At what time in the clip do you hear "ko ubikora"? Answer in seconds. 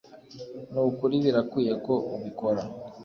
1.85-2.61